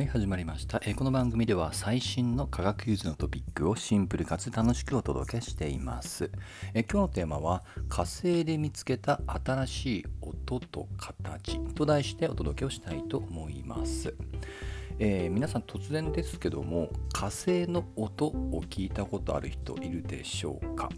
[0.00, 0.80] はい始まりました。
[0.86, 6.30] えこの番組では最新の科学技術のトピックをシンプルかつ楽しくお届けしています。
[6.72, 14.14] え今日のテーマは火星で見つけた新しい音と形と題してお届けをしたいと思います。
[14.98, 20.88] えー、皆さん突然ですけども火星の音を聞いたことある人いるでしょうか？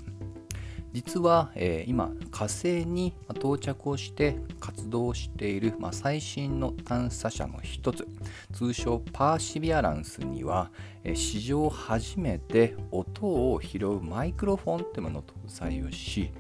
[0.93, 8.07] 実は、えー、今火星に到着をして活動している、まあ、最新の探査車の一つ
[8.53, 10.71] 通称パーシビアランスには、
[11.05, 16.31] えー、史上初めて音を拾うマイクロフォンってものを搭載をし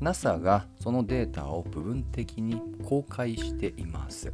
[0.00, 4.32] NASA がそのデータを部分的に公開しています。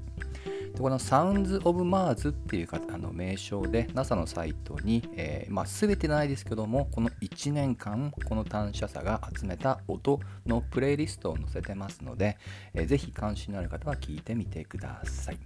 [0.75, 12.39] でこの Sounds of Mars っていうあの名称で NASA のサイトに、えー、まあ、全てないですけどもこの1年間この探査車が集めた音のプレイリストを載せてますので、
[12.75, 15.39] えー、ぜひ関心のある方は聞いてみてください。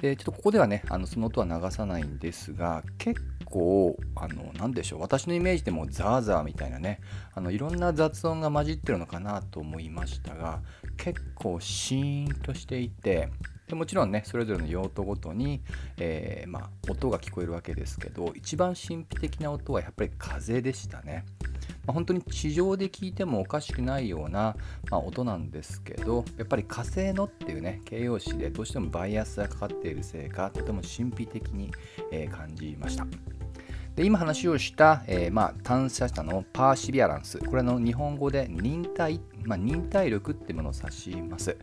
[0.00, 7.00] でちょっとここではねあのその音は流さないんですが結構あの何でしょう私のイメージでもザーザーみたいなね
[7.34, 10.60] あのいろんな雑音が混じってるのかなと思いましたが
[10.98, 13.30] 結構シーンとしていて
[13.68, 15.60] でもちろんねそれぞれの用途ごとに、
[15.98, 21.24] えー、まあ、音が聞こえるわけですけど一番神秘的な音はやっぱり風でしたね。
[21.84, 24.56] まあ、本当に地上で聞いてもおかしくないような、
[24.90, 31.70] まあ、音なんですけどやっぱり火星のっていうね形容詞でどうしてもバイアスがかかっているせいかとても神秘的に、
[32.10, 33.06] えー、感じました。
[33.96, 37.38] で今話をした、えー、まあ、探査車のパーシビアランス。
[37.38, 41.56] これの日本語で忍耐、まあ、忍耐力ってものを指します、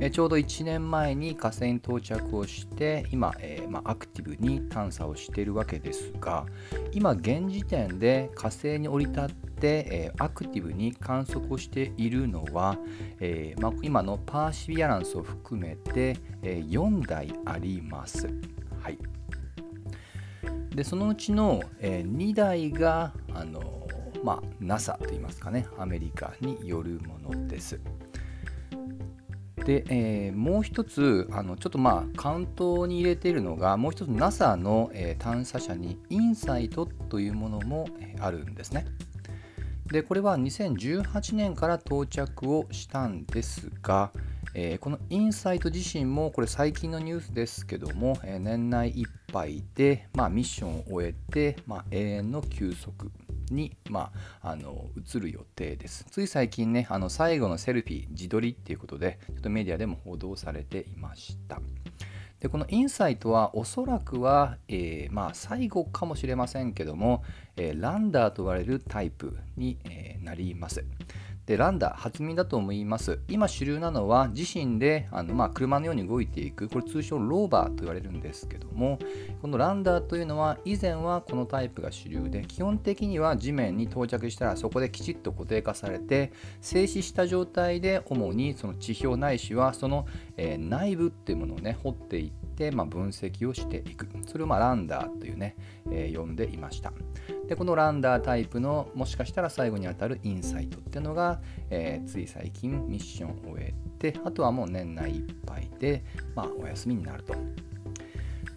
[0.00, 6.46] えー、ちょうど1年前に火星に到着をして今、えー、まあ、アクティブに探査をしているわけですが
[6.92, 12.76] 今現時点で火星に降り立って、えアクティブに観測をしているのは、
[13.20, 18.28] えま今のパーシビアランスを含めて、え4台あります。
[18.80, 18.98] はい。
[20.74, 23.86] でそのうちの、えー、2台があの、
[24.24, 27.80] まあ、NASA といいますかねアメリカによるものです。
[29.64, 37.88] で、えー、もう一つあのちょっとまあカウントに入れているのがもう一つ NASA の、えー、探査車にインサイトというものも、
[38.20, 38.86] あるんですね。
[39.86, 44.12] でこれは2018年から到着をしたんですが、
[44.54, 53.10] えー、このインサイト自身もこれ最近のニュースですけども、えー、年内いっぱいで、まあ、ミッションを終えて、まあ、永遠の休息
[53.50, 54.12] に、ま
[54.42, 56.04] あ、あの移る予定です。
[56.10, 61.60] つい最近ね、あの最後のセルフィー、自撮りっていうことで、ちょっとメディアでも報道されていました。
[62.44, 67.24] でこのインサイトはおそらくは、えー、まあ、最後かもしれませんけども、
[67.56, 70.84] えー、ランダーと言われるタイプに、えー、なります。
[71.46, 73.20] でランダ初耳だと思います。
[73.28, 76.68] 今主流なのは自身であの、まあ、車のように動いていく。
[76.68, 78.98] これ通称ローバーと言われるんですけども
[79.42, 90.06] このランダーというのは以前はこのタイプが主流で基本的には地面に到着したらそこできちっと固定化されて静止した状態で主にその地表ないしはその、
[90.36, 95.56] えー、内部っていうものをね掘っていって、まあ、分析をしていくそれをまあランダーというね、
[95.90, 96.92] えー、呼んでいました
[97.48, 106.04] でこのランダータイプのもしかしたら最後にあたるインサイトっていうのが、えー、つい最近ミッションを終えてあとはもう年内いっぱいで、
[106.34, 107.34] まあ、お休みになると。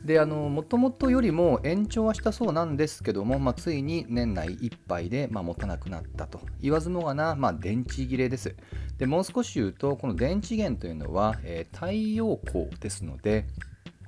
[0.08, 8.56] であのもともとよりも延長はしたそうなんですけども、まあ、ついに年内いっぱいで、まあ、持たなくなったと言わずもがな、まあ、電池切れです。
[8.98, 13.46] でもう少し言うとこの電池源というのは、えー、太陽光ですので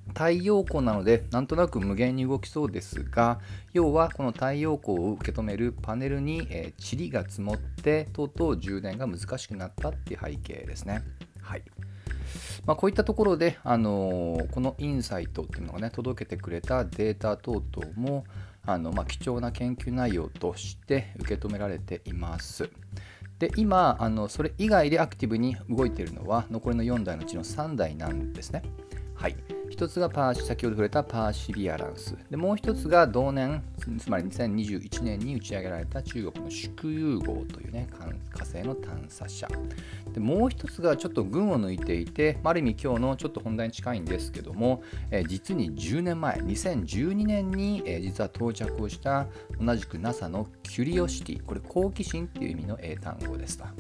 [0.09, 3.40] 太陽光なのでなんとなく無限に動きそうですが
[3.74, 11.03] 要はこの太陽光を受け止めるパネルに、えー、塵が積もってとうとう充電が難しくなったっていう背景ですね。
[11.42, 11.64] はい
[12.66, 18.26] まあ、こういったところで、あのー、このインサイトっていうのがね届けてくれたデータ等々も
[18.66, 22.70] あの、まあ、貴重な研究内容として受け止められています。
[23.40, 28.64] で今あのそれ以外でアクティブに動いているのは残りの4台のうちの3台なんですね。
[29.19, 29.35] はい、
[29.69, 32.16] 1つがパー先ほど触れたパーシビアランス。
[32.31, 33.61] でもう1つが同年
[33.97, 37.89] つまり2021年に打ち上げられた中国の祝融号というね
[38.31, 39.49] 火星の探査車
[40.13, 49.27] でもう1つがちょっと群を抜いていてある意味今日のちょっと本題に近いんですけども、え実に10年前2012年に、え実は到着をした
[49.59, 51.43] 同じく NASA のキュリオシティ。
[51.43, 53.73] これ好奇心っていう意味の英単語でした。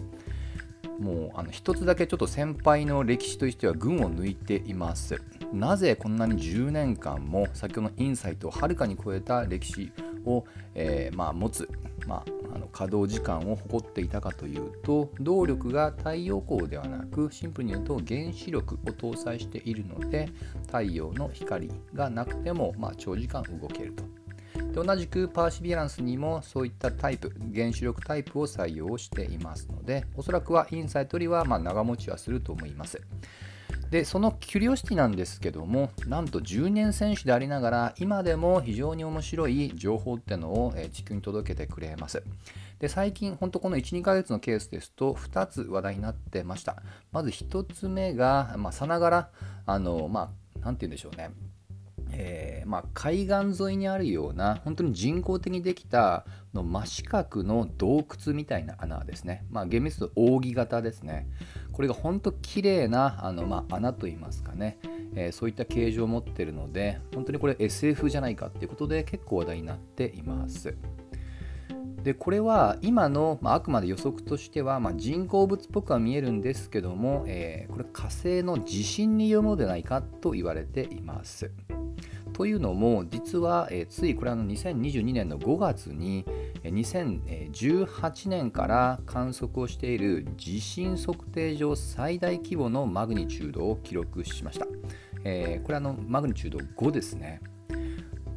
[0.99, 5.21] もうあの一つだけちょっと先輩の歴史としては群を抜いています。
[5.53, 9.91] なぜこんなに10年間も先ほどのインサイトをはるかに超えた歴史
[10.25, 11.69] を、えー、まあ、持つ、
[12.05, 12.23] まあ、
[12.53, 20.29] あの稼働時間を誇っていたかというと動力が太陽光ではなくシンプルに言うと原子力を搭載しているので
[20.67, 24.03] 太陽の光がなくても、まあ、長時間動けると。
[24.71, 33.01] で同じくパーシビアランスにもそういったタイプ原子力タイプを採用していますのでおそらくはインサイトよりはま長持ちはすると思います。
[33.89, 42.21] でそのキュリオシティなんですけどもなんと10年選手でありながら今でも非常に面白い情報ってのを地球に届けてくれます。
[42.77, 46.83] で最近本当この12ヶ月のケースですと2つ話題になってました。
[47.11, 49.29] まず1つ目が、まあ、さながら
[49.65, 50.29] あのまあ
[50.61, 51.31] 何て言うんでしょうね。
[52.11, 61.27] えー、まあ、海岸沿いにあるような本当に人工的にできたの真四角の洞窟みたいな穴ですね、まあ、厳密に扇形ですね。
[61.71, 64.79] これが本当綺麗なあのまあ、穴といいますかね、
[65.15, 70.75] えー、そういった形状を持ってるので本当にこれ SF じゃないかっていうことで結構話題になっています。
[72.03, 81.51] でこれは今の、まあ、くまで予測としては、まあ、人工物っぽくは見えるんですけども、えー、これ火星の地震によるものではないかと言われています。
[82.39, 86.23] というのも実は、えー、ついこれあの2022年の5月に
[86.63, 94.67] 2018年から観測をしている地震測定上最大規模のマグニチュードを記録しました。
[95.25, 97.41] えー、これあのマグニチュード5ですね。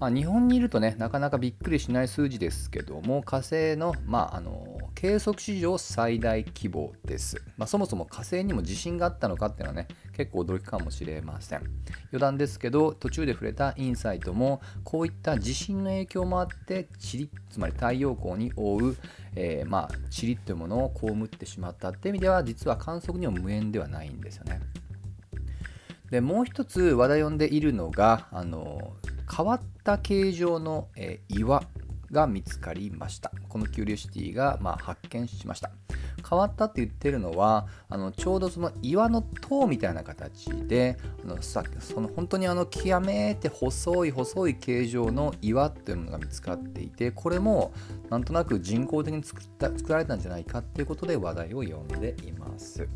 [0.01, 11.63] まあ、日本にいるとねなかなかびっくりしない数字ですけども火星の,、まあ、あの計測史上最大規模です、まあ、そもそも火星にも地震があったのかっていうのはね結構驚きかもしれません。
[12.13, 18.97] 余談ですけど途中で触れたインサイトもこういった地震の影響もあって塵つまり太陽光に覆う、
[19.35, 24.61] えー、まあ塵というものを被ってしまったって意味では実は観測には無縁ではないんですよね。
[26.13, 28.93] でもう一つ話題を呼んでいるのがあの
[29.37, 31.65] 変わった形状の、えー、岩。
[32.13, 33.33] が見つかりました。
[33.49, 35.71] このキュリオシティが、まあ、発見しました。
[36.29, 47.73] 変わったって言ってるのはあのちょうどその岩の塔みたいな形であのさその本当にあの極めて細い細い形状の岩っていうのが見つかっていてこれも
[48.11, 52.89] なんとなく人工的に作った作られたんじゃないかっていうことで話題を呼んでいます。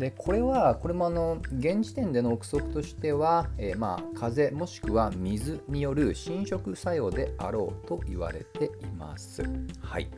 [0.00, 9.42] でこれはこれもあの現時点での憶測としては、えー、まあ風もしくは水による侵食作用であろうと言われています。
[9.82, 10.08] はい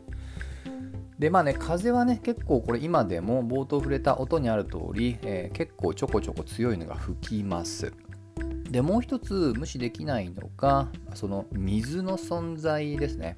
[1.18, 7.92] でまあね風はね結構これ今でも冒頭触れた音にある通り、えー、結構ちょこちょこ強いのが吹きます。
[8.70, 13.36] でもう一つ無視できないのがその水の存在ですね。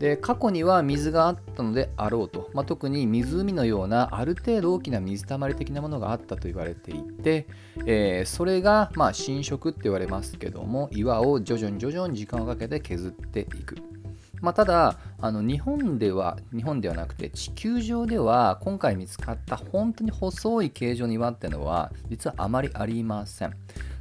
[0.00, 7.46] で過去には水があったのであろうと、まあ、特に湖のようなある程度大きな水たまり的なものがあったと言われていて、
[7.84, 13.76] えー、それがまあ侵食って言われますけども岩を徐々に徐々に時間をかけて削っていく。
[14.40, 23.52] まあ、ただあの日本では日本ではなくて地球上では今回見つかった本当に細い形状の岩っていうのは実はあまりありません。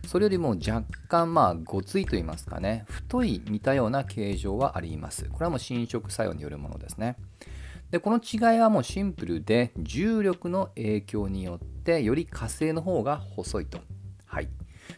[0.09, 5.25] それよりも若干まあごついと言いますかね太い似たような形状はあります。
[5.25, 7.15] これはもう侵食作用によるものですね。
[7.91, 13.81] でこの違いはもうシンプルで重力の影響によってより火星の方が細いと。
[14.25, 14.50] はい。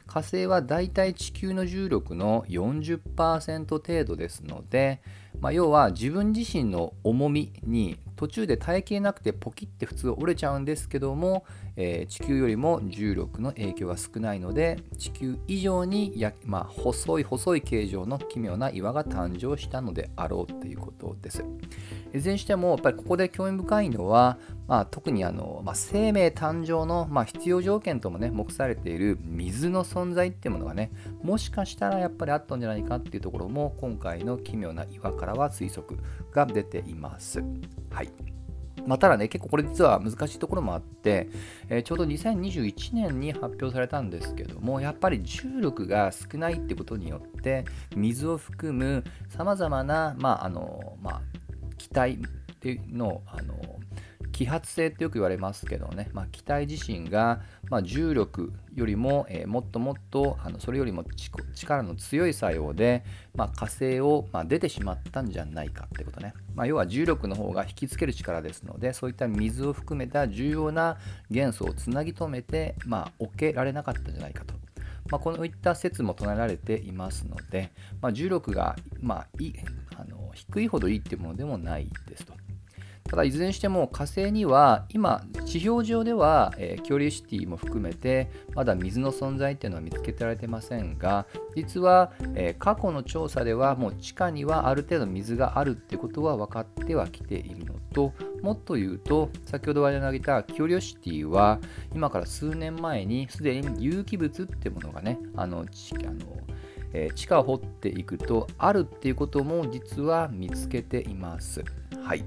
[0.08, 5.02] 火星はだいたい地球の重力の40%程度ですので、
[5.42, 11.44] まあ、要は自分自身の重みに途中で耐えきれなくてポキって普通折れちゃうんですけども、
[11.76, 21.44] えー、地球よりも重力の影響が少ないので地球以上にや、まあ、細い細い形状の奇妙な岩が誕生したのであろうということです。
[22.14, 24.38] いずれにしてもやっぱりここで興味深いのは、
[24.68, 30.92] まあ、特にあの、まあ、生命誕生の、まあ、必要条件ともね目されている水の存在っていうものがね
[31.24, 35.98] もしかしたらやっぱりあったんじゃないかっていうところも今回の奇妙な岩からは推測
[36.32, 37.44] が出ています。
[37.92, 38.12] はい
[38.86, 41.30] まあ、ただね、結構これ実は難しいところもあって、
[41.70, 51.22] えー、ちょうど2021年に発表されたんですけども、やっぱり重力が少ないってことによって、水を含むさまざまな、まああのまあ、
[51.78, 52.18] 気体っ
[52.60, 53.56] ていうのをあの
[54.32, 61.04] 揮発性ってよく言われますけどね、まあ、気体自身が、まあ、重力よりも、えー、もっともっとあのそれよりも
[61.54, 63.04] 力の強い作用で、
[63.36, 70.98] まあ、火星を、ま出てしまったんじゃないかってことね、ま要は重力の方が引きつける力ですのでそういった水を含めた重要な
[71.30, 74.54] 元素をつなぎ止めて、ま、置けられなかったんじゃないかと。
[75.10, 77.72] まあ、こういった説も唱えられていますので、
[78.02, 79.52] ま、重力が、まあ、い
[79.98, 82.34] あの低いほどいいっていうものでもないですと。
[83.12, 101.60] ただいずれにしても火星には今地表上では、えー、キュリオシティも含めてまだ水の存在っていうのは見つけられてませんが実は、えー、過去の調査ではもう地下にはある程度水があるってことは分かってはきているのともっと言うと先ほど話題に挙げたキュリオシティは
[101.94, 105.68] 今から数年前にすでに有機物ってものがねあのあの
[106.94, 111.64] え、地下を掘っていくとあるっていうことも実は見つけています。
[112.04, 112.24] はい。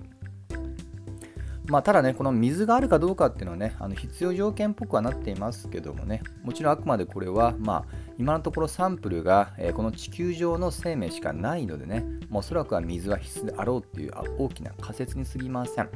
[1.67, 15.89] まあ、ただね、この水があるかどうかっていうのはね、あの必要条件っぽくはなっていますけどもね、もちろんあくまでこれは、まあ、今のところサンプルが、えー、この地球上の生命しかないのでね、もうおそらくは水は必須であろうっていう大きな仮説にすぎません。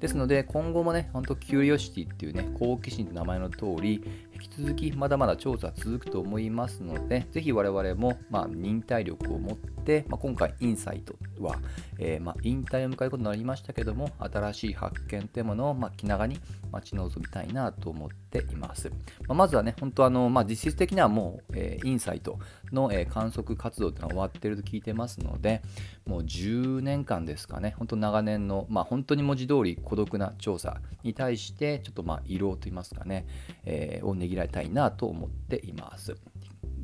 [0.00, 4.02] ですので、今後もね、ほんとキュリオシティっていうね、好奇心と名前の通り、
[4.40, 11.58] 引き続きまだまだ調査続くと思いますので、ぜひ我々も、まあ、忍耐力を持って、まあ、今回インサイトは、
[11.98, 16.38] えー、まあ、引退を迎えることになりましたけども、新しい発見というものを、まあ、気長に
[16.72, 18.88] 待ち望みたいなと思っています。
[18.88, 18.94] ま
[19.28, 22.38] あ、まずはね、本当あの、まあ、実質的にはもう、えー、インサイト
[22.72, 25.60] の、えー、観測活動というのは終わってると聞いてますので、
[26.06, 33.26] もう10年間ですかね、本当長年の、まあ、本当に文字通り孤独な調査に対して、ちょっとまあ、色といいますかね、
[33.64, 36.16] えー、をねぎらいたいなと思っています。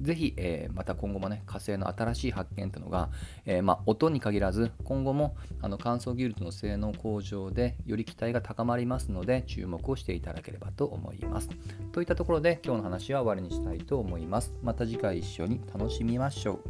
[0.01, 3.09] ぜひ、えー、また今後もね、火星の新しい発見というのが、
[3.45, 11.49] えー、ま、音に限らず、今後もあの乾燥技術の性能向上でより期待が高まりますので、注目をしていただければと思います。
[11.93, 14.55] といったところで、今日の話は終わりにしたいと思います。
[14.63, 16.61] また次回一緒に楽しみましょ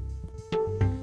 [0.92, 0.95] う。